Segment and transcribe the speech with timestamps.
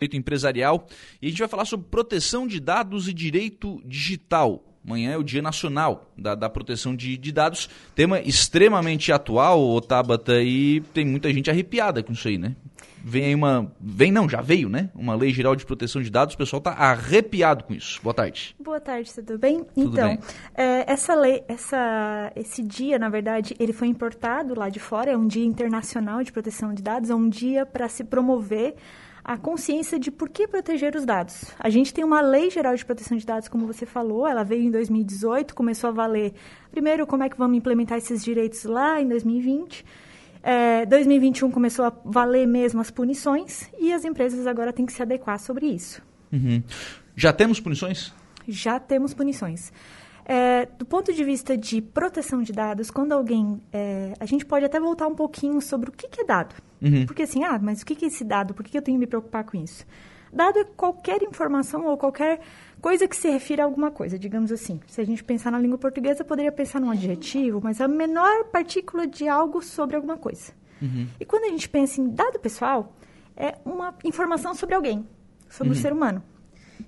[0.00, 0.86] direito empresarial
[1.20, 4.64] e a gente vai falar sobre proteção de dados e direito digital.
[4.82, 10.42] Amanhã é o Dia Nacional da, da Proteção de, de, Dados, tema extremamente atual, Tabata,
[10.42, 12.56] e tem muita gente arrepiada com isso aí, né?
[13.04, 13.70] Vem aí uma.
[13.78, 14.88] Vem não, já veio, né?
[14.94, 18.00] Uma lei geral de proteção de dados, o pessoal está arrepiado com isso.
[18.02, 18.54] Boa tarde.
[18.58, 19.64] Boa tarde, tudo bem?
[19.74, 20.18] Tudo então, bem.
[20.54, 25.16] É, essa lei, essa, esse dia, na verdade, ele foi importado lá de fora, é
[25.16, 28.74] um dia internacional de proteção de dados, é um dia para se promover
[29.24, 31.52] a consciência de por que proteger os dados.
[31.58, 34.62] A gente tem uma lei geral de proteção de dados, como você falou, ela veio
[34.62, 36.32] em 2018, começou a valer,
[36.70, 39.84] primeiro, como é que vamos implementar esses direitos lá em 2020.
[40.42, 45.02] É, 2021 começou a valer mesmo as punições e as empresas agora têm que se
[45.02, 46.02] adequar sobre isso.
[46.32, 46.62] Uhum.
[47.14, 48.14] Já temos punições?
[48.48, 49.70] Já temos punições.
[50.24, 53.60] É, do ponto de vista de proteção de dados, quando alguém.
[53.72, 56.54] É, a gente pode até voltar um pouquinho sobre o que, que é dado.
[56.82, 57.06] Uhum.
[57.06, 58.54] Porque assim, ah, mas o que, é esse dado?
[58.54, 59.86] Por que, eu tenho que me preocupar com isso?
[60.32, 62.40] Dado é qualquer informação ou qualquer
[62.80, 64.80] coisa que se refira a alguma coisa, digamos assim.
[64.86, 69.06] Se a gente pensar na língua portuguesa, poderia pensar num adjetivo, mas a menor partícula
[69.06, 70.52] de algo sobre alguma coisa.
[70.80, 71.08] Uhum.
[71.18, 72.94] E quando a gente pensa em dado pessoal,
[73.36, 75.06] é uma informação sobre alguém,
[75.48, 75.82] sobre o Uhum.
[75.82, 76.22] ser humano.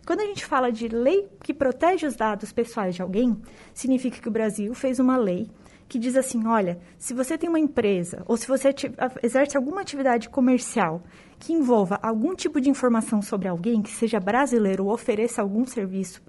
[0.06, 3.36] Quando a gente fala de lei que protege os dados pessoais de alguém,
[3.74, 5.50] significa que o Brasil fez uma lei
[5.92, 8.74] que diz assim: olha, se você tem uma empresa ou se você
[9.22, 11.02] exerce alguma atividade comercial
[11.38, 16.22] que envolva algum tipo de informação sobre alguém, que seja brasileiro ou ofereça algum serviço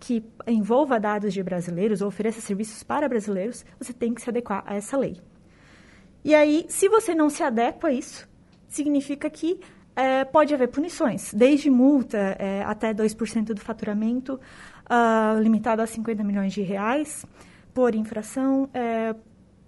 [0.00, 4.64] que envolva dados de brasileiros ou ofereça serviços para brasileiros, você tem que se adequar
[4.66, 5.16] a essa lei.
[6.24, 8.28] E aí, se você não se adequa a isso,
[8.66, 9.60] significa que
[9.94, 14.40] eh, pode haver punições, desde multa eh, até 2% do faturamento,
[14.86, 17.24] ah, limitado a 50 milhões de reais
[17.74, 19.14] por infração, eh,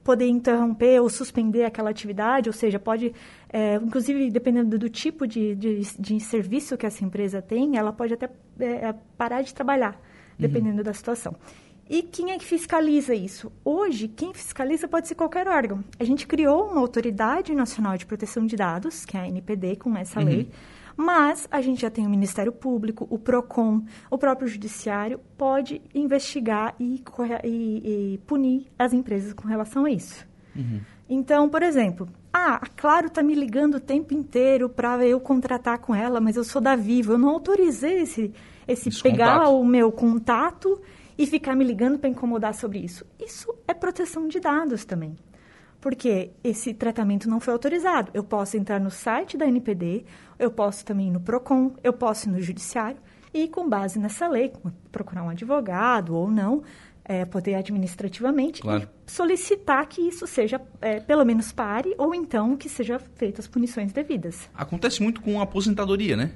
[0.05, 3.13] poder interromper ou suspender aquela atividade, ou seja, pode,
[3.53, 8.15] eh, inclusive dependendo do tipo de, de, de serviço que essa empresa tem, ela pode
[8.15, 10.01] até eh, parar de trabalhar,
[10.39, 11.35] dependendo da situação.
[11.89, 13.53] E quem é que fiscaliza isso?
[13.65, 15.85] Hoje, quem fiscaliza pode ser qualquer órgão.
[15.99, 19.97] A gente criou uma Autoridade Nacional de Proteção de Dados, que é a NPD, com
[19.97, 20.49] essa lei,
[20.97, 26.75] mas a gente já tem o Ministério Público, o PROCON, o próprio Judiciário pode investigar
[26.81, 27.03] e,
[27.45, 30.27] e- e punir as empresas com relação a isso.
[31.09, 35.79] Então, por exemplo, ah, a Claro está me ligando o tempo inteiro para eu contratar
[35.79, 38.33] com ela, mas eu sou da Vivo, eu não autorizei esse,
[38.67, 39.55] esse, Esse pegar contato.
[39.61, 40.81] o meu contato
[41.19, 43.05] e ficar me ligando para incomodar sobre isso.
[43.25, 45.15] Isso é proteção de dados também.
[45.87, 48.11] Porque esse tratamento não foi autorizado.
[48.13, 50.05] Eu posso entrar no site da NPD,
[50.37, 52.97] eu posso também ir no PROCON, eu posso ir no Judiciário
[53.33, 54.53] e, com base nessa lei,
[54.91, 56.65] procurar um advogado ou não,
[57.05, 58.89] é, poder administrativamente Claro.
[59.07, 63.49] e solicitar que isso seja, é, pelo menos pare, ou então que sejam feitas as
[63.49, 64.51] punições devidas.
[64.57, 66.33] Acontece muito com a aposentadoria, né?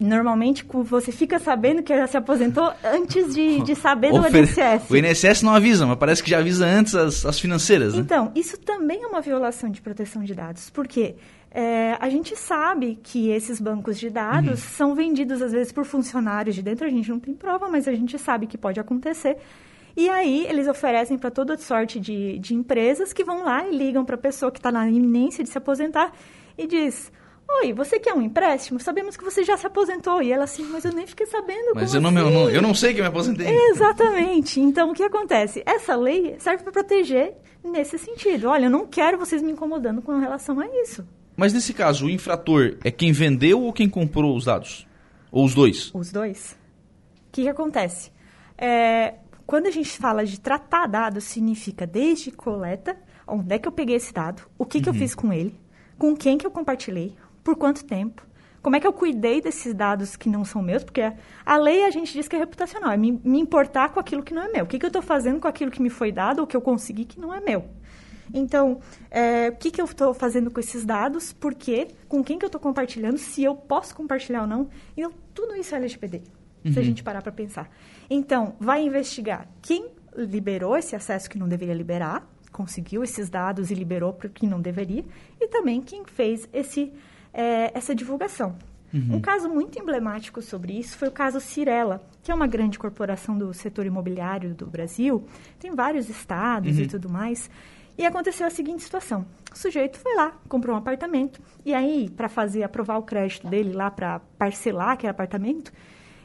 [0.00, 4.88] Normalmente, você fica sabendo que ela se aposentou antes de, de saber do Ofere- INSS.
[4.90, 8.00] O INSS não avisa, mas parece que já avisa antes as, as financeiras, né?
[8.00, 11.16] Então, isso também é uma violação de proteção de dados, porque
[11.50, 16.54] é, a gente sabe que esses bancos de dados são vendidos, às vezes, por funcionários
[16.56, 19.36] de dentro, a gente não tem prova, mas a gente sabe que pode acontecer.
[19.94, 24.02] E aí, eles oferecem para toda sorte de, de empresas que vão lá e ligam
[24.02, 26.10] para a pessoa que está na iminência de se aposentar
[26.56, 27.12] e diz...
[27.62, 28.78] Oi, você quer um empréstimo?
[28.80, 30.22] Sabemos que você já se aposentou.
[30.22, 32.62] E ela assim, mas eu nem fiquei sabendo Mas eu não, eu, assim?" não, eu
[32.62, 33.48] não sei que me aposentei.
[33.70, 34.60] Exatamente.
[34.60, 35.62] Então, o que acontece?
[35.66, 38.48] Essa lei serve para proteger nesse sentido.
[38.48, 41.06] Olha, eu não quero vocês me incomodando com relação a isso.
[41.36, 44.86] Mas nesse caso, o infrator é quem vendeu ou quem comprou os dados?
[45.32, 45.90] Ou os dois?
[45.94, 46.56] Os dois.
[47.28, 48.10] O que, que acontece?
[48.58, 49.14] É,
[49.46, 52.96] quando a gente fala de tratar dados, significa desde coleta,
[53.26, 55.58] onde é que eu peguei esse dado, o que, que eu fiz com ele,
[55.96, 58.26] com quem que eu compartilhei, por quanto tempo,
[58.62, 61.00] como é que eu cuidei desses dados que não são meus, porque
[61.46, 64.34] a lei a gente diz que é reputacional, é me, me importar com aquilo que
[64.34, 64.64] não é meu.
[64.64, 66.60] O que, que eu estou fazendo com aquilo que me foi dado ou que eu
[66.60, 67.64] consegui que não é meu?
[68.32, 68.80] Então,
[69.10, 71.32] é, o que, que eu estou fazendo com esses dados?
[71.32, 71.88] Por quê?
[72.08, 73.18] Com quem que eu estou compartilhando?
[73.18, 74.68] Se eu posso compartilhar ou não?
[74.96, 76.22] Então, tudo isso é LGPD,
[76.72, 77.68] se a gente parar para pensar.
[78.08, 83.74] Então, vai investigar quem liberou esse acesso que não deveria liberar, conseguiu esses dados e
[83.74, 85.04] liberou para o que não deveria,
[85.40, 86.92] e também quem fez esse,
[87.32, 88.56] é, essa divulgação.
[88.92, 93.38] Um caso muito emblemático sobre isso foi o caso Cirela, que é uma grande corporação
[93.38, 95.24] do setor imobiliário do Brasil,
[95.60, 97.48] tem vários estados e tudo mais.
[97.96, 102.28] E aconteceu a seguinte situação: o sujeito foi lá, comprou um apartamento, e aí, para
[102.28, 105.72] fazer aprovar o crédito dele lá para parcelar aquele apartamento,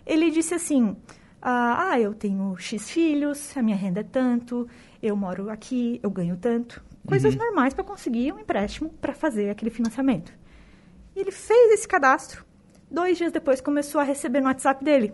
[0.03, 0.95] ele disse assim:
[1.41, 4.67] ah, ah, eu tenho X filhos, a minha renda é tanto,
[5.03, 6.83] eu moro aqui, eu ganho tanto.
[7.05, 10.33] Coisas normais para conseguir um empréstimo para fazer aquele financiamento.
[11.15, 12.45] Ele fez esse cadastro,
[12.89, 15.13] Dois dias depois começou a receber no WhatsApp dele.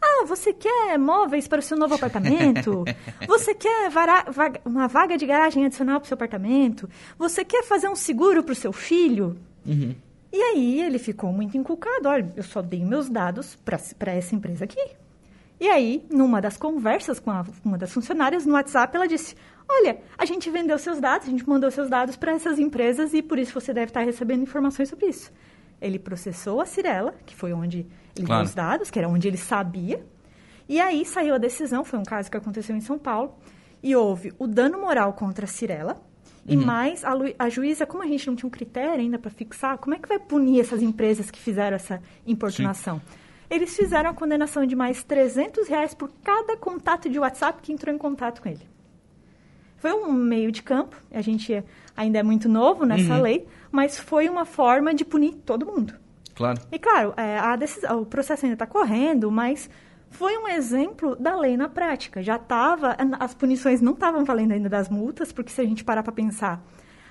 [0.00, 2.84] Ah, você quer móveis para o seu novo apartamento?
[3.26, 6.88] Você quer vaga, uma vaga de garagem adicional para o seu apartamento?
[7.18, 9.36] Você quer fazer um seguro para o seu filho?
[9.66, 9.96] Uhum.
[10.32, 12.08] E aí ele ficou muito inculcado.
[12.08, 14.80] Olha, eu só dei meus dados para essa empresa aqui.
[15.60, 19.34] E aí, numa das conversas com a, uma das funcionárias no WhatsApp, ela disse:
[19.68, 23.22] Olha, a gente vendeu seus dados, a gente mandou seus dados para essas empresas e
[23.22, 25.30] por isso você deve estar recebendo informações sobre isso.
[25.80, 27.86] Ele processou a Cirela, que foi onde
[28.16, 28.42] ele claro.
[28.42, 30.04] deu os dados, que era onde ele sabia.
[30.68, 33.36] E aí saiu a decisão, foi um caso que aconteceu em São Paulo,
[33.82, 36.02] e houve o dano moral contra a Cirela,
[36.46, 36.64] e uhum.
[36.64, 39.94] mais a, a, juíza, como a gente não tinha um critério ainda para fixar, como
[39.94, 42.98] é que vai punir essas empresas que fizeram essa importunação?
[42.98, 43.18] Sim.
[43.50, 47.94] Eles fizeram a condenação de mais 300 reais por cada contato de WhatsApp que entrou
[47.94, 48.67] em contato com ele.
[49.78, 51.64] Foi um meio de campo, a gente
[51.96, 53.22] ainda é muito novo nessa uhum.
[53.22, 55.94] lei, mas foi uma forma de punir todo mundo.
[56.34, 56.60] Claro.
[56.70, 59.68] E claro, é, decisão, o processo ainda está correndo, mas
[60.10, 62.22] foi um exemplo da lei na prática.
[62.22, 66.02] Já estava, as punições não estavam valendo ainda das multas, porque se a gente parar
[66.02, 66.64] para pensar,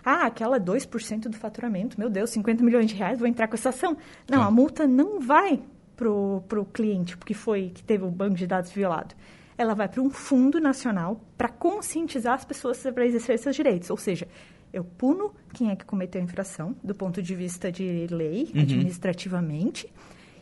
[0.04, 3.70] ah, aquela 2% do faturamento, meu Deus, 50 milhões de reais, vou entrar com essa
[3.70, 3.98] ação.
[4.30, 5.60] Não, a multa não vai
[5.96, 9.14] para o cliente, porque foi que teve o banco de dados violado
[9.58, 13.90] ela vai para um fundo nacional para conscientizar as pessoas para exercer seus direitos.
[13.90, 14.28] Ou seja,
[14.72, 18.62] eu puno quem é que cometeu a infração, do ponto de vista de lei, uhum.
[18.62, 19.92] administrativamente,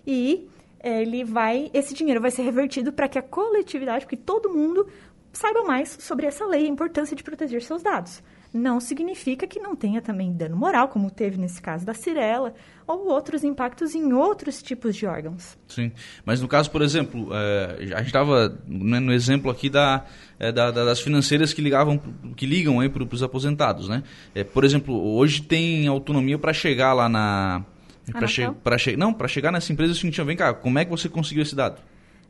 [0.05, 0.47] e
[0.83, 4.87] ele vai, esse dinheiro vai ser revertido para que a coletividade, que todo mundo
[5.31, 8.21] saiba mais sobre essa lei e a importância de proteger seus dados
[8.55, 12.53] não significa que não tenha também dano moral, como teve nesse caso da Cirela,
[12.87, 15.57] ou outros impactos em outros tipos de órgãos.
[15.67, 15.91] Sim,
[16.25, 20.05] mas no caso, por exemplo, é, a gente estava né, no exemplo aqui da,
[20.39, 21.99] é, da, das financeiras que ligavam,
[22.37, 24.03] que ligam para os aposentados, né?
[24.33, 27.65] É, por exemplo, hoje tem autonomia para chegar lá na
[28.11, 28.47] para che
[28.77, 31.43] che não para chegar nessa empresa e assim, vem cá, como é que você conseguiu
[31.43, 31.81] esse dado?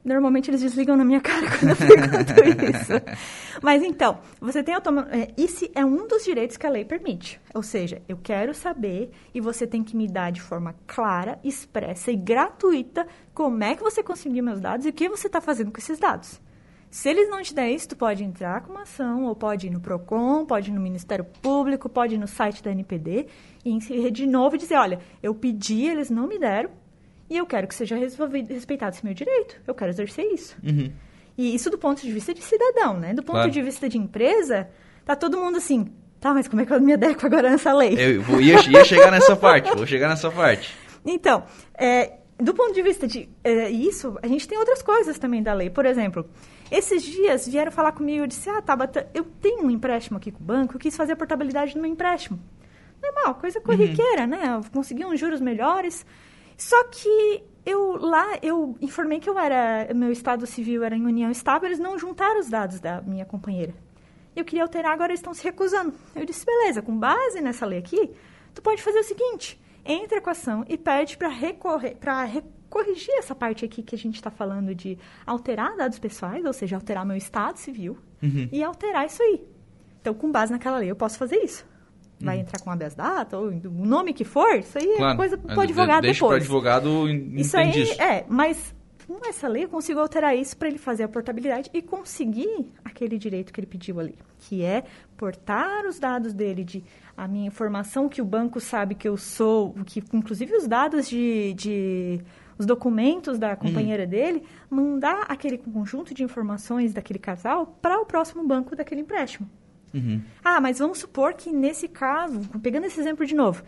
[0.06, 2.94] Normalmente eles desligam na minha cara quando eu pergunto isso.
[3.60, 5.10] Mas então, você tem autonomia.
[5.12, 7.42] É, esse é um dos direitos que a lei permite.
[7.56, 12.12] Ou seja, eu quero saber e você tem que me dar de forma clara, expressa
[12.12, 15.72] e gratuita como é que você conseguiu meus dados e o que você está fazendo
[15.72, 16.40] com esses dados.
[16.92, 19.70] Se eles não te der isso, tu pode entrar com uma ação, ou pode ir
[19.70, 23.28] no PROCON, pode ir no Ministério Público, pode ir no site da NPD
[23.66, 26.70] e de novo dizer, olha, eu pedi, eles não me deram,
[27.30, 29.56] e eu quero que seja respeitado esse meu direito.
[29.66, 30.56] Eu quero exercer isso.
[30.64, 30.92] Uhum.
[31.38, 33.14] E isso do ponto de vista de cidadão, né?
[33.14, 33.52] Do ponto claro.
[33.52, 34.70] de vista de empresa,
[35.04, 37.96] tá todo mundo assim, tá, mas como é que eu me adequo agora nessa lei?
[37.98, 40.76] Eu vou, ia, ia chegar nessa parte, vou chegar nessa parte.
[41.08, 41.44] Então,
[41.78, 45.54] é, do ponto de vista de é, isso, a gente tem outras coisas também da
[45.54, 45.70] lei.
[45.70, 46.28] Por exemplo,
[46.72, 50.42] esses dias vieram falar comigo e disse, ah, Tabata, eu tenho um empréstimo aqui com
[50.42, 52.40] o banco, eu quis fazer a portabilidade no meu empréstimo.
[53.02, 54.28] Normal, coisa corriqueira, uhum.
[54.28, 54.56] né?
[54.56, 56.06] Eu consegui uns juros melhores,
[56.58, 61.32] só que eu lá eu informei que eu era meu estado civil era em união
[61.32, 63.74] estável, eles não juntaram os dados da minha companheira.
[64.36, 65.94] Eu queria alterar, agora eles estão se recusando.
[66.14, 68.12] Eu disse, beleza, com base nessa lei aqui,
[68.54, 72.30] tu pode fazer o seguinte: entra com a ação e pede para recorrer, para
[72.70, 76.76] corrigir essa parte aqui que a gente está falando de alterar dados pessoais, ou seja,
[76.76, 78.50] alterar meu estado civil uhum.
[78.52, 79.42] e alterar isso aí.
[80.02, 81.66] Então, com base naquela lei, eu posso fazer isso
[82.26, 82.42] vai hum.
[82.42, 85.14] entrar com habeas data, ou o nome que for, isso aí é claro.
[85.14, 86.40] é coisa para o advogado Deixa depois.
[86.40, 88.02] Deixa para o advogado isso aí, isso.
[88.02, 88.76] É, mas
[89.08, 93.18] com essa lei eu consigo alterar isso para ele fazer a portabilidade e conseguir aquele
[93.18, 94.84] direito que ele pediu ali, que é
[95.16, 96.84] portar os dados dele de
[97.16, 101.54] a minha informação que o banco sabe que eu sou, que inclusive os dados de,
[101.54, 102.22] de
[102.58, 104.10] os documentos da companheira uhum.
[104.10, 109.50] dele, mandar aquele conjunto de informações daquele casal para o próximo banco daquele empréstimo.
[109.96, 110.22] Uhum.
[110.44, 113.64] Ah, mas vamos supor que nesse caso, pegando esse exemplo de novo,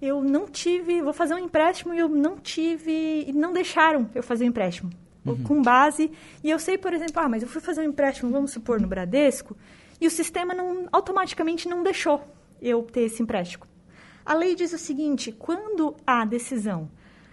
[0.00, 4.22] eu não tive, vou fazer um empréstimo e eu não tive, e não deixaram eu
[4.22, 4.90] fazer o um empréstimo.
[5.24, 5.42] Uhum.
[5.42, 6.10] Com base,
[6.42, 8.86] e eu sei, por exemplo, ah, mas eu fui fazer um empréstimo, vamos supor, no
[8.86, 9.56] Bradesco,
[10.00, 12.24] e o sistema não, automaticamente não deixou
[12.60, 13.64] eu ter esse empréstimo.
[14.24, 16.90] A lei diz o seguinte: quando a decisão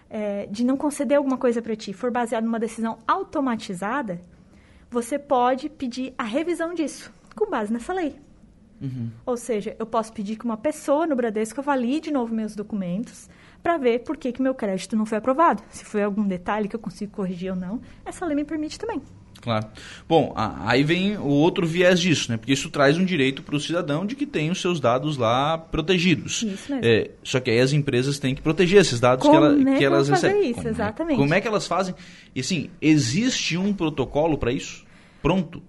[0.09, 4.19] é, de não conceder alguma coisa para ti for baseada numa decisão automatizada,
[4.89, 8.26] você pode pedir a revisão disso, com base nessa lei.
[8.81, 9.09] Uhum.
[9.25, 13.29] Ou seja, eu posso pedir que uma pessoa no Bradesco avalie de novo meus documentos
[13.61, 15.63] para ver por que, que meu crédito não foi aprovado.
[15.69, 19.01] Se foi algum detalhe que eu consigo corrigir ou não, essa lei me permite também.
[19.41, 19.67] Claro.
[20.07, 22.37] Bom, aí vem o outro viés disso, né?
[22.37, 25.57] Porque isso traz um direito para o cidadão de que tem os seus dados lá
[25.57, 26.43] protegidos.
[26.43, 26.85] Isso mesmo.
[26.85, 29.77] É, só que aí as empresas têm que proteger esses dados Como que, ela, é
[29.77, 30.49] que elas recebem.
[30.49, 31.17] Isso, Como, exatamente.
[31.17, 31.95] Como é que elas fazem?
[32.35, 34.85] E assim, existe um protocolo para isso?
[35.21, 35.61] Pronto?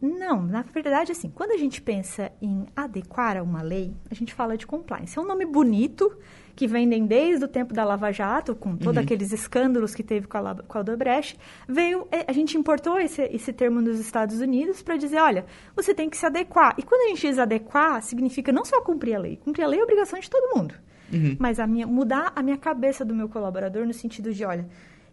[0.00, 4.34] Não, na verdade, assim, quando a gente pensa em adequar a uma lei, a gente
[4.34, 5.18] fala de compliance.
[5.18, 6.16] É um nome bonito
[6.54, 9.02] que vendem desde o tempo da Lava Jato, com todos uhum.
[9.02, 11.38] aqueles escândalos que teve com a, com a Odebrecht,
[11.68, 15.94] veio, é, a gente importou esse, esse termo nos Estados Unidos para dizer, olha, você
[15.94, 16.74] tem que se adequar.
[16.78, 19.80] E quando a gente diz adequar, significa não só cumprir a lei, cumprir a lei
[19.80, 20.74] é obrigação de todo mundo.
[21.12, 21.36] Uhum.
[21.38, 24.66] Mas a minha, mudar a minha cabeça do meu colaborador no sentido de, olha,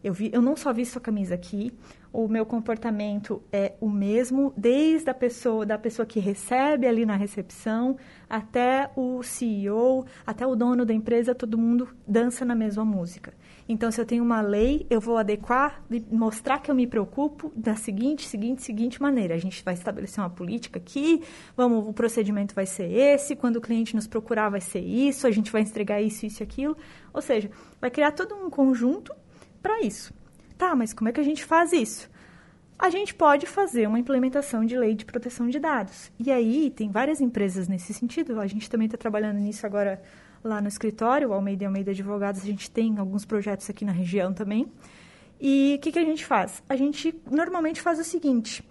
[0.03, 1.73] eu, vi, eu não só visto a camisa aqui,
[2.13, 7.15] o meu comportamento é o mesmo desde a pessoa da pessoa que recebe ali na
[7.15, 7.97] recepção
[8.29, 13.33] até o CEO, até o dono da empresa, todo mundo dança na mesma música.
[13.67, 17.75] Então, se eu tenho uma lei, eu vou adequar mostrar que eu me preocupo da
[17.75, 19.33] seguinte, seguinte, seguinte maneira.
[19.33, 21.23] A gente vai estabelecer uma política aqui,
[21.57, 25.31] vamos, o procedimento vai ser esse, quando o cliente nos procurar vai ser isso, a
[25.31, 26.77] gente vai entregar isso, isso e aquilo.
[27.11, 27.49] Ou seja,
[27.81, 29.15] vai criar todo um conjunto
[29.61, 30.13] para isso.
[30.57, 32.09] Tá, mas como é que a gente faz isso?
[32.77, 36.11] A gente pode fazer uma implementação de lei de proteção de dados.
[36.19, 38.39] E aí, tem várias empresas nesse sentido.
[38.39, 40.01] A gente também está trabalhando nisso agora
[40.43, 42.41] lá no escritório, o Almeida e Almeida Advogados.
[42.41, 44.69] A gente tem alguns projetos aqui na região também.
[45.39, 46.61] E o que, que a gente faz?
[46.67, 48.63] A gente normalmente faz o seguinte: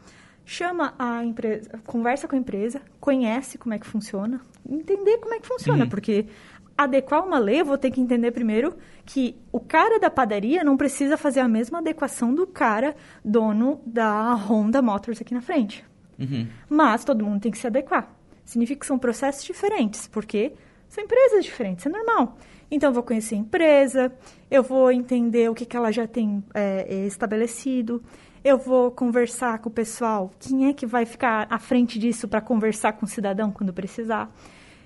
[0.44, 5.40] chama a empresa, conversa com a empresa, conhece como é que funciona, entender como é
[5.40, 5.90] que funciona, uhum.
[5.90, 6.26] porque
[6.76, 8.74] adequar uma lei, eu vou ter que entender primeiro
[9.04, 14.34] que o cara da padaria não precisa fazer a mesma adequação do cara dono da
[14.34, 15.84] Honda Motors aqui na frente.
[16.18, 16.46] Uhum.
[16.68, 18.14] Mas todo mundo tem que se adequar.
[18.44, 20.52] Significa que são processos diferentes, porque
[20.88, 22.36] são empresas diferentes, é normal.
[22.70, 24.12] Então, eu vou conhecer a empresa,
[24.50, 28.02] eu vou entender o que, que ela já tem é, estabelecido,
[28.44, 32.40] eu vou conversar com o pessoal, quem é que vai ficar à frente disso para
[32.40, 34.34] conversar com o cidadão quando precisar.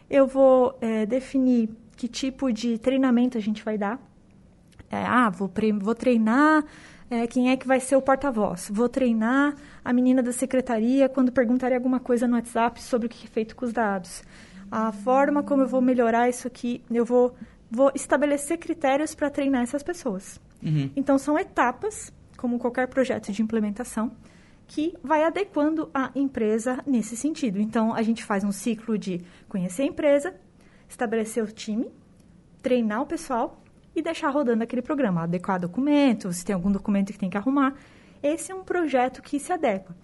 [0.09, 3.99] Eu vou é, definir que tipo de treinamento a gente vai dar.
[4.91, 6.65] É, ah, vou, vou treinar
[7.11, 8.71] é, quem é que vai ser o porta-voz.
[8.73, 13.27] Vou treinar a menina da secretaria quando perguntarem alguma coisa no WhatsApp sobre o que
[13.27, 14.23] é feito com os dados.
[14.71, 17.35] A forma como eu vou melhorar isso aqui, eu vou,
[17.71, 20.41] vou estabelecer critérios para treinar essas pessoas.
[20.63, 20.91] Uhum.
[20.97, 24.11] Então, são etapas, como qualquer projeto de implementação,
[24.67, 27.61] que vai adequando a empresa nesse sentido.
[27.61, 30.35] Então, a gente faz um ciclo de conhecer a empresa,
[30.89, 31.91] estabelecer o time,
[32.63, 33.63] treinar o pessoal
[33.95, 37.75] e deixar rodando aquele programa, adequar documentos, se tem algum documento que tem que arrumar.
[38.23, 39.95] Esse é um projeto que se adequa.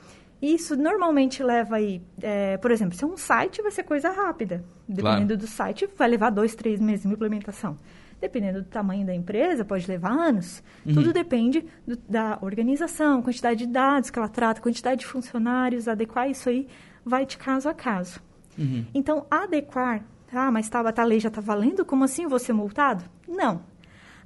[0.40, 4.64] Isso normalmente leva aí, é, por exemplo, se é um site, vai ser coisa rápida.
[4.88, 5.37] Dependendo claro.
[5.37, 7.76] do site, vai levar dois, três meses de implementação.
[8.23, 10.62] Dependendo do tamanho da empresa, pode levar anos.
[10.87, 10.95] Uhum.
[10.95, 16.31] Tudo depende do, da organização, quantidade de dados que ela trata, quantidade de funcionários, adequar
[16.31, 16.69] isso aí
[17.05, 18.21] vai de caso a caso.
[18.57, 18.87] Uhum.
[18.95, 21.85] Então, adequar ah, mas tá, a lei já está valendo?
[21.85, 23.05] Como assim ser multado?
[23.29, 23.62] Não.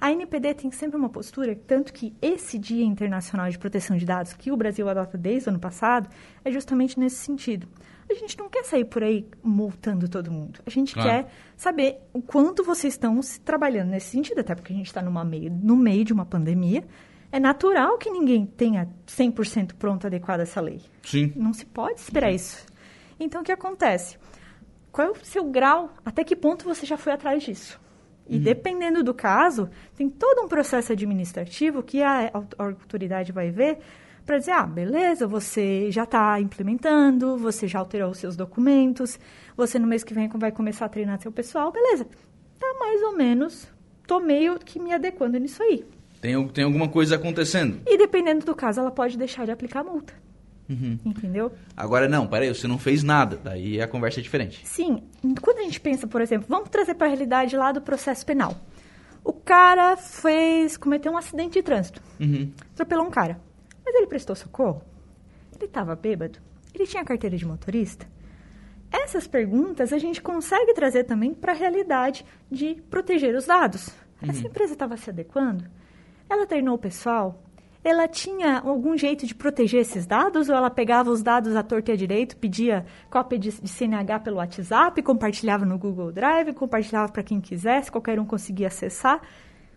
[0.00, 4.32] A NPD tem sempre uma postura, tanto que esse Dia Internacional de Proteção de Dados,
[4.32, 6.08] que o Brasil adota desde o ano passado,
[6.44, 7.66] é justamente nesse sentido.
[8.08, 10.60] A gente não quer sair por aí multando todo mundo.
[10.64, 11.08] A gente claro.
[11.08, 15.02] quer saber o quanto vocês estão se trabalhando nesse sentido, até porque a gente está
[15.02, 16.84] meio, no meio de uma pandemia.
[17.32, 20.80] É natural que ninguém tenha 100% pronto, adequado a essa lei.
[21.02, 21.32] Sim.
[21.34, 22.64] Não se pode esperar isso.
[23.18, 24.16] Então, o que acontece?
[24.96, 27.78] qual é o seu grau, até que ponto você já foi atrás disso.
[28.26, 28.42] E uhum.
[28.42, 33.78] dependendo do caso, tem todo um processo administrativo que a autoridade vai ver
[34.26, 39.18] para dizer, ah, beleza, você já está implementando, você já alterou os seus documentos,
[39.56, 42.06] você no mês que vem vai começar a treinar seu pessoal, beleza.
[42.58, 43.68] Tá mais ou menos,
[44.06, 45.84] tô meio que me adequando nisso aí.
[46.20, 47.80] Tem, tem alguma coisa acontecendo.
[47.86, 50.12] E dependendo do caso, ela pode deixar de aplicar a multa.
[50.68, 50.98] Uhum.
[51.04, 51.52] Entendeu?
[51.76, 53.38] Agora, não, peraí, você não fez nada.
[53.42, 54.66] Daí a conversa é diferente.
[54.66, 55.04] Sim.
[55.40, 58.56] Quando a gente pensa, por exemplo, vamos trazer para a realidade lá do processo penal.
[59.22, 62.02] O cara fez, cometeu um acidente de trânsito.
[62.18, 62.50] Uhum.
[62.72, 63.40] Atropelou um cara.
[63.86, 64.82] Mas ele prestou socorro?
[65.54, 66.40] Ele estava bêbado?
[66.74, 68.06] Ele tinha carteira de motorista?
[68.90, 73.88] Essas perguntas a gente consegue trazer também para a realidade de proteger os dados.
[74.20, 74.30] Uhum.
[74.30, 75.64] Essa empresa estava se adequando?
[76.28, 77.40] Ela treinou o pessoal?
[77.88, 81.92] ela tinha algum jeito de proteger esses dados ou ela pegava os dados à torta
[81.92, 87.12] e à direito, pedia cópia de, de CNH pelo WhatsApp, compartilhava no Google Drive, compartilhava
[87.12, 89.20] para quem quisesse, qualquer um conseguia acessar?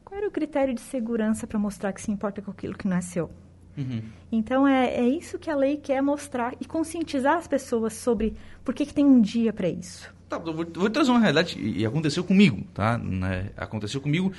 [0.04, 2.98] Qual era o critério de segurança para mostrar que se importa com aquilo que não
[2.98, 3.30] é seu?
[3.80, 4.02] Uhum.
[4.32, 8.34] Então, é, é isso que a lei quer mostrar e conscientizar as pessoas sobre
[8.64, 10.14] por que, que tem um dia para isso.
[10.28, 12.98] Tá, vou, vou, trazer uma realidade, e aconteceu comigo, tá?
[12.98, 13.50] Né?
[13.58, 14.32] Aconteceu comigo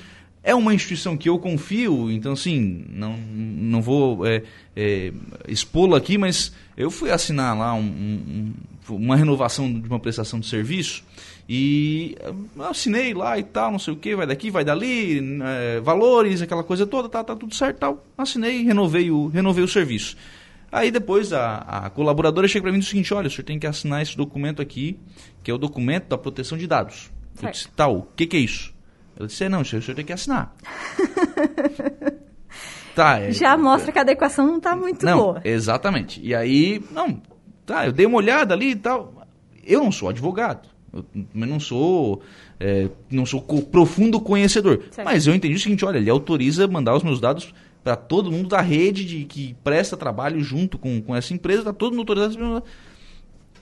[0.43, 4.43] é uma instituição que eu confio, então assim, não, não vou é,
[4.75, 5.13] é,
[5.47, 8.53] expô-la aqui, mas eu fui assinar lá um, um,
[8.95, 11.03] uma renovação de uma prestação de serviço
[11.47, 12.15] e
[12.59, 16.63] assinei lá e tal, não sei o que, vai daqui, vai dali, é, valores, aquela
[16.63, 18.05] coisa toda, tá, tá tudo certo tal.
[18.17, 20.17] Assinei, renovei o, renovei o serviço.
[20.71, 23.43] Aí depois a, a colaboradora chega para mim e diz o seguinte, olha, o senhor
[23.43, 24.97] tem que assinar esse documento aqui,
[25.43, 27.11] que é o documento da proteção de dados.
[27.41, 28.70] Eu disse, tal, o que, que é isso?
[29.21, 30.55] Ela disse, é, não, o senhor, tem que assinar.
[32.95, 35.41] tá, é, Já mostra que a adequação não está muito não, boa.
[35.43, 36.19] exatamente.
[36.23, 37.21] E aí, não,
[37.63, 39.13] tá, eu dei uma olhada ali e tal.
[39.63, 40.67] Eu não sou advogado.
[40.91, 42.23] Eu não sou,
[42.59, 44.85] é, não sou co profundo conhecedor.
[44.89, 45.05] Certo.
[45.05, 48.49] Mas eu entendi o seguinte, olha, ele autoriza mandar os meus dados para todo mundo
[48.49, 52.63] da rede de que presta trabalho junto com, com essa empresa, tá todo mundo autorizado.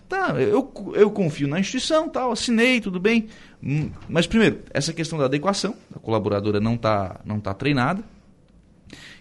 [0.10, 3.28] Tá, eu, eu confio na instituição, tal, assinei, tudo bem.
[3.64, 8.04] Hum, Mas primeiro, essa questão da adequação, a colaboradora não está não tá treinada.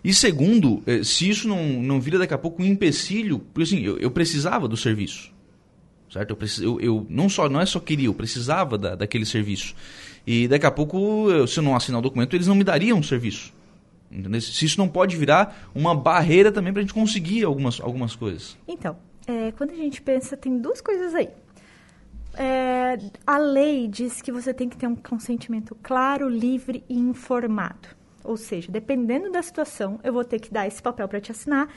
[0.02, 3.85] E segundo, eh, se isso não, não vira daqui a pouco um empecilho, porque assim,
[3.85, 5.30] eu, eu precisava do serviço.
[6.11, 6.30] Certo?
[6.30, 9.75] Eu, precis, eu, eu não só não é só queria, eu precisava da, daquele serviço.
[10.26, 13.04] E daqui a pouco, se eu não assinar o documento, eles não me dariam o
[13.04, 13.52] serviço.
[14.11, 14.40] Entendeu?
[14.40, 18.57] Se isso não pode virar uma barreira também para a gente conseguir algumas, algumas coisas.
[18.66, 18.97] Então,
[19.28, 21.28] é, quando a gente pensa, tem duas coisas aí.
[22.35, 27.88] É, a lei diz que você tem que ter um consentimento claro, livre e informado.
[28.23, 31.68] Ou seja, dependendo da situação, eu vou ter que dar esse papel para te assinar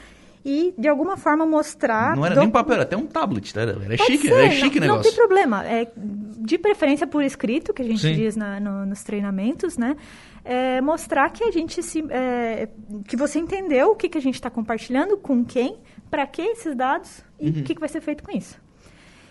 [0.44, 2.14] e, de alguma forma, mostrar...
[2.16, 3.52] não era do- nem papel, era até um tablet.
[3.54, 3.62] tá?
[3.62, 5.10] Era, era Pode chique, ser, era chique o não, não negócio.
[5.12, 5.64] tem problema.
[5.66, 8.14] É, de preferência por escrito, que a gente Sim.
[8.14, 9.96] diz na- no- nos treinamentos, né?
[10.44, 12.04] É, mostrar que a gente se.
[12.10, 12.68] é,
[13.06, 15.78] que você entendeu o que, que a gente está compartilhando, com quem,
[16.12, 17.60] para que esses dados e Uhum.
[17.60, 18.60] o que, que vai ser feito com isso.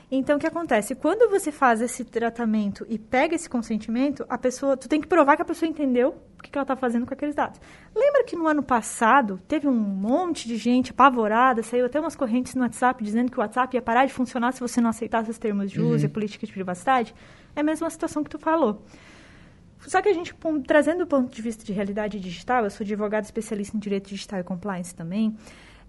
[0.10, 0.96] Então, o que acontece?
[0.96, 5.36] Quando você faz esse tratamento e pega esse consentimento, a pessoa, tu tem que provar
[5.36, 7.62] que a pessoa entendeu o que, que ela está fazendo com aqueles dados.
[7.96, 12.56] Lembra que no ano passado teve um monte de gente apavorada, saiu até umas correntes
[12.56, 15.38] no WhatsApp dizendo que o WhatsApp ia parar de funcionar se você não aceitasse os
[15.38, 17.14] termos de uso e a política de privacidade?
[17.56, 18.84] É a mesma situação que tu falou.
[19.88, 20.36] Só que a gente,
[20.66, 24.40] trazendo do ponto de vista de realidade digital, eu sou advogado especialista em direito digital
[24.40, 25.38] e compliance também,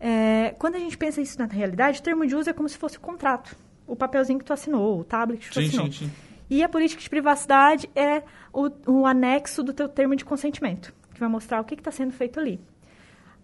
[0.04, 2.76] é, quando a gente pensa isso na realidade, o termo de uso é como se
[2.76, 3.56] fosse o contrato.
[3.86, 5.86] O papelzinho que tu assinou, o tablet que tu Sim, assinou.
[5.86, 6.10] sim, sim.
[6.50, 11.20] E a política de privacidade é o, o anexo do teu termo de consentimento, que
[11.20, 12.60] vai mostrar o que está sendo feito ali.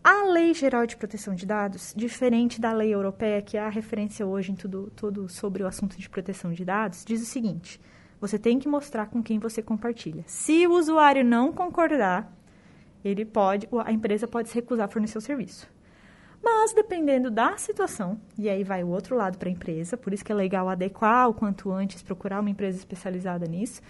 [0.02, 4.26] A Lei Geral de Proteção de Dados, diferente da lei europeia, que é a referência
[4.26, 7.80] hoje em tudo, tudo sobre o assunto de proteção de dados, diz o seguinte:
[8.20, 10.24] você tem que mostrar com quem você compartilha.
[10.26, 12.32] Se o usuário não concordar,
[13.04, 15.68] ele pode, a empresa pode se recusar a fornecer o serviço.
[16.42, 20.24] Mas dependendo da situação, e aí vai o outro lado para a empresa, por isso
[20.24, 23.80] que é legal adequar o quanto antes, procurar uma empresa especializada nisso.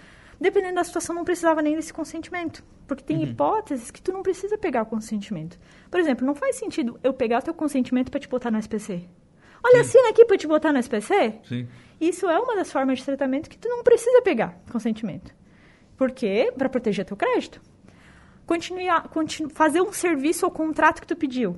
[0.41, 2.65] Dependendo da situação, não precisava nem desse consentimento.
[2.87, 5.59] Porque tem hipóteses que tu não precisa pegar o consentimento.
[5.91, 9.07] Por exemplo, não faz sentido eu pegar o teu consentimento para te botar no SPC.
[9.63, 11.41] Olha, assina aqui para te botar no SPC.
[11.45, 11.69] Sim.
[12.01, 15.35] Isso é uma das formas de tratamento que tu não precisa pegar consentimento.
[15.97, 16.53] Por quê?
[16.57, 17.61] Para proteger teu crédito.
[18.47, 21.57] Continuar, continu, fazer um serviço ou contrato que tu pediu.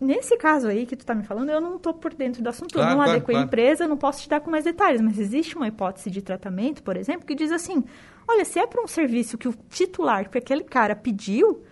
[0.00, 2.72] Nesse caso aí que tu está me falando, eu não estou por dentro do assunto,
[2.74, 3.46] Claro, eu não claro, adequei a claro.
[3.46, 6.82] empresa, eu não posso te dar com mais detalhes, mas existe uma hipótese de tratamento,
[6.84, 7.82] por exemplo, que diz assim,
[8.28, 11.64] olha, se é para um serviço que o titular, que aquele cara pediu,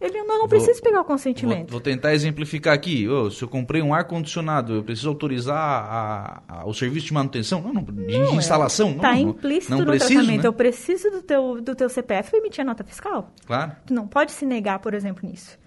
[0.00, 1.70] ele não, não precisa pegar o Vou, consentimento.
[1.70, 3.08] vou tentar exemplificar aqui.
[3.08, 7.60] Ô, se eu comprei um ar-condicionado, eu preciso autorizar a- a- o serviço de manutenção?
[7.62, 8.90] Não, não, de Não, é- instalação?
[8.92, 10.42] Está implícito não no preciso, tratamento.
[10.42, 10.46] né?
[10.48, 13.32] Eu preciso do teu, do teu CPF para emitir a nota fiscal.
[13.46, 13.72] Claro.
[13.86, 15.58] Tu não pode se negar, por exemplo, nisso.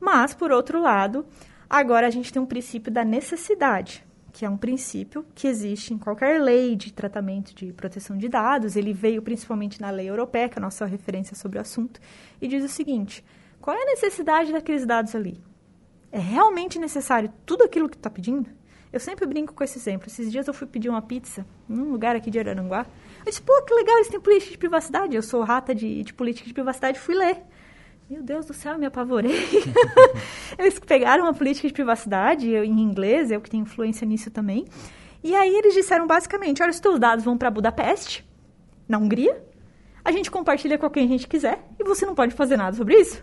[0.00, 1.26] Mas, por outro lado,
[1.68, 5.98] agora a gente tem um princípio da necessidade, que é um princípio que existe em
[5.98, 8.76] qualquer lei de tratamento de proteção de dados.
[8.76, 12.00] Ele veio principalmente na lei europeia, que é a nossa referência sobre o assunto,
[12.40, 13.24] e diz o seguinte:
[13.60, 15.42] qual é a necessidade daqueles dados ali?
[16.10, 18.48] É realmente necessário tudo aquilo que está pedindo?
[18.90, 20.08] Eu sempre brinco com esse exemplo.
[20.08, 22.86] Esses dias eu fui pedir uma pizza num lugar aqui de Araranguá.
[23.18, 25.14] Eu disse, pô, que legal, eles têm política de privacidade.
[25.14, 27.42] Eu sou rata de, de política de privacidade, fui ler.
[28.08, 29.36] Meu Deus do céu, eu me apavorei.
[30.58, 34.64] eles pegaram uma política de privacidade eu, em inglês, eu que tenho influência nisso também.
[35.22, 38.26] E aí eles disseram basicamente, olha, os teus dados vão para Budapeste,
[38.88, 39.44] na Hungria,
[40.02, 42.94] a gente compartilha com quem a gente quiser e você não pode fazer nada sobre
[42.96, 43.22] isso.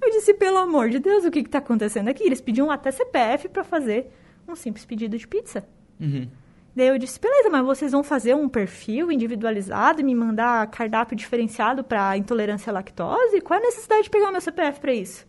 [0.00, 2.22] Eu disse, pelo amor de Deus, o que está acontecendo aqui?
[2.24, 4.10] Eles pediam até CPF para fazer
[4.48, 5.68] um simples pedido de pizza.
[6.00, 6.28] Uhum.
[6.74, 11.16] Daí eu disse, beleza, mas vocês vão fazer um perfil individualizado e me mandar cardápio
[11.16, 13.40] diferenciado para intolerância à lactose?
[13.40, 15.26] Qual é a necessidade de pegar o meu CPF para isso?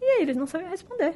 [0.00, 1.14] E aí eles não sabiam responder.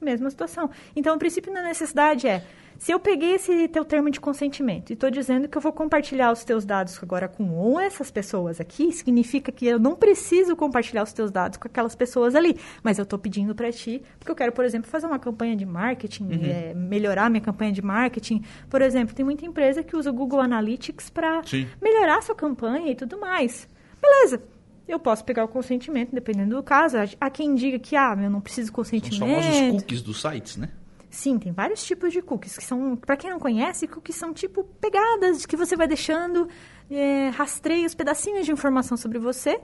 [0.00, 0.70] Mesma situação.
[0.94, 2.44] Então, o princípio da necessidade é,
[2.78, 6.30] se eu peguei esse teu termo de consentimento e estou dizendo que eu vou compartilhar
[6.32, 11.12] os teus dados agora com essas pessoas aqui, significa que eu não preciso compartilhar os
[11.12, 14.52] teus dados com aquelas pessoas ali, mas eu estou pedindo para ti, porque eu quero,
[14.52, 18.42] por exemplo, fazer uma campanha de marketing, é, melhorar minha campanha de marketing.
[18.70, 21.42] Por exemplo, tem muita empresa que usa o Google Analytics para
[21.82, 23.68] melhorar sua campanha e tudo mais.
[24.00, 24.40] Beleza.
[24.86, 26.96] Eu posso pegar o consentimento, dependendo do caso.
[27.20, 29.18] Há- quem diga que, ah, eu não preciso de Os consentimento.
[29.42, 30.70] famosos cookies dos sites, né?
[31.18, 34.62] Sim, tem vários tipos de cookies que são, para quem não conhece, cookies são tipo
[34.80, 36.48] pegadas que você vai deixando
[36.88, 39.60] é, rastreios, pedacinhos de informação sobre você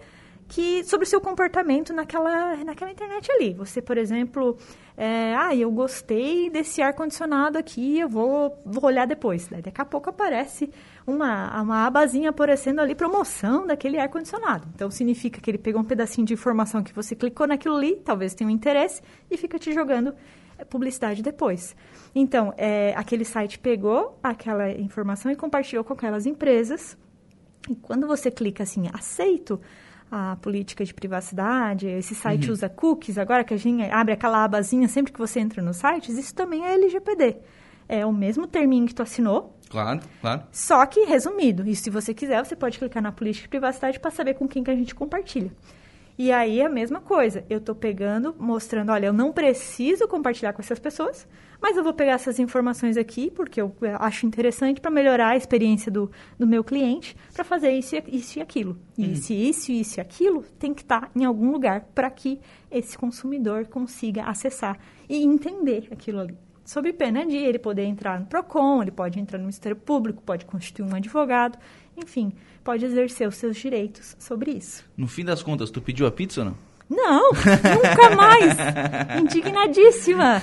[0.49, 3.55] que sobre o seu comportamento naquela, naquela internet ali.
[3.55, 4.59] Você, por exemplo,
[4.97, 9.47] é, ah, eu gostei desse ar-condicionado aqui, eu vou, vou olhar depois.
[9.47, 10.69] Daí, daqui a pouco aparece
[11.07, 14.67] uma, uma abazinha aparecendo ali, promoção daquele ar-condicionado.
[14.75, 18.35] Então, significa que ele pegou um pedacinho de informação que você clicou naquilo ali, talvez
[18.35, 20.12] tenha um interesse, e fica te jogando
[20.69, 21.75] publicidade depois.
[22.14, 26.97] Então, é, aquele site pegou aquela informação e compartilhou com aquelas empresas.
[27.69, 29.61] E quando você clica assim, aceito,
[30.11, 32.53] a política de privacidade, esse site uhum.
[32.53, 36.17] usa cookies, agora que a gente abre aquela abazinha sempre que você entra nos sites,
[36.17, 37.37] isso também é LGPD.
[37.88, 39.59] É o mesmo terminho que tu assinou.
[39.69, 40.43] Claro, claro.
[40.53, 41.69] Só que resumido.
[41.69, 44.62] E se você quiser, você pode clicar na política de privacidade para saber com quem
[44.62, 45.51] que a gente compartilha.
[46.16, 50.62] E aí a mesma coisa, eu estou pegando, mostrando, olha, eu não preciso compartilhar com
[50.62, 51.27] essas pessoas,
[51.61, 55.90] mas eu vou pegar essas informações aqui, porque eu acho interessante para melhorar a experiência
[55.90, 58.79] do, do meu cliente, para fazer isso, isso e aquilo.
[58.96, 59.14] E uhum.
[59.16, 62.96] se isso, isso e aquilo tem que estar tá em algum lugar para que esse
[62.96, 68.83] consumidor consiga acessar e entender aquilo ali sob pena de ele poder entrar no PROCON,
[68.83, 71.59] ele pode entrar no Ministério Público, pode constituir um advogado,
[71.96, 72.33] enfim,
[72.64, 74.85] pode exercer os seus direitos sobre isso.
[74.96, 76.57] No fim das contas, tu pediu a pizza ou não?
[76.88, 78.57] Não, nunca mais.
[79.20, 80.40] Indignadíssima.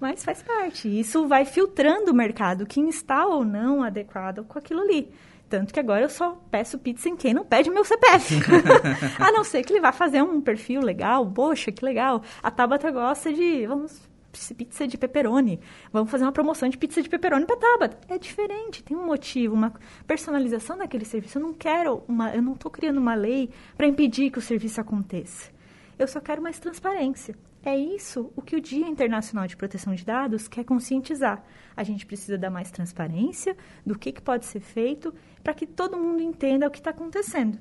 [0.00, 0.88] Mas faz parte.
[0.88, 5.10] Isso vai filtrando o mercado, quem está ou não adequado com aquilo ali.
[5.48, 8.36] Tanto que agora eu só peço pizza em quem não pede meu CPF.
[9.18, 11.28] a não ser que ele vá fazer um perfil legal.
[11.28, 12.22] Poxa, que legal.
[12.40, 13.66] A Tabata gosta de.
[13.66, 15.60] Vamos pizza de pepperoni.
[15.92, 17.98] Vamos fazer uma promoção de pizza de pepperoni para Tabata.
[18.08, 19.72] É diferente, tem um motivo, uma
[20.06, 21.38] personalização daquele serviço.
[21.38, 24.80] Eu não quero uma, eu não estou criando uma lei para impedir que o serviço
[24.80, 25.50] aconteça.
[25.98, 27.36] Eu só quero mais transparência.
[27.62, 31.44] É isso o que o Dia Internacional de Proteção de Dados quer conscientizar.
[31.76, 35.12] A gente precisa dar mais transparência do que, que pode ser feito
[35.44, 37.58] para que todo mundo entenda o que está acontecendo.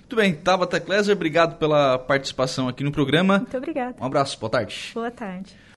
[0.00, 3.38] Muito bem, Tabata Kleiser, obrigado pela participação aqui no programa.
[3.38, 3.96] Muito obrigada.
[4.00, 4.90] Um abraço, boa tarde.
[4.94, 5.56] Boa tarde.